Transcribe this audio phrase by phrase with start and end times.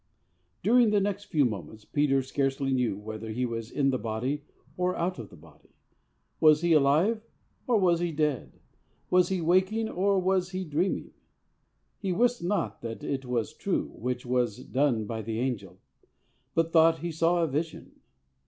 [0.01, 4.45] I During the next few moments Peter scarcely knew whether he was in the body
[4.75, 5.75] or out of the body.
[6.39, 7.21] Was he alive
[7.67, 8.59] or was he dead?
[9.11, 11.11] Was he waking or was he dreaming?
[11.99, 15.79] 'He wist not that it was true which was done by the angel,
[16.55, 17.91] but thought he saw a vision.'